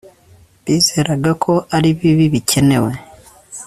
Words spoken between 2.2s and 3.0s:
bikenewe